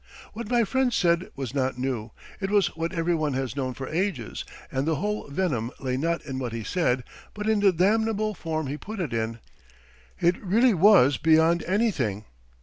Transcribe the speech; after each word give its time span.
What 0.33 0.49
my 0.49 0.63
friend 0.63 0.91
said 0.91 1.29
was 1.35 1.53
not 1.53 1.77
new, 1.77 2.09
it 2.39 2.49
was 2.49 2.75
what 2.75 2.91
everyone 2.91 3.33
has 3.33 3.55
known 3.55 3.75
for 3.75 3.87
ages, 3.87 4.43
and 4.71 4.87
the 4.87 4.95
whole 4.95 5.27
venom 5.29 5.69
lay 5.79 5.95
not 5.95 6.25
in 6.25 6.39
what 6.39 6.53
he 6.53 6.63
said, 6.63 7.03
but 7.35 7.47
in 7.47 7.59
the 7.59 7.71
damnable 7.71 8.33
form 8.33 8.65
he 8.65 8.77
put 8.77 8.99
it 8.99 9.13
in. 9.13 9.37
It 10.19 10.41
really 10.43 10.73
was 10.73 11.17
beyond 11.17 11.61
anything! 11.65 12.25